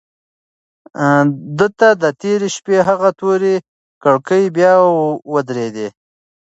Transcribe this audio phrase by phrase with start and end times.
[1.57, 3.55] ده ته د تېرې شپې هغه تورې
[4.03, 4.73] کړکۍ بیا
[5.33, 5.87] ودرېدې.